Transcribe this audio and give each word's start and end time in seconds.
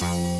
Bye. 0.00 0.35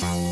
Bye. 0.00 0.25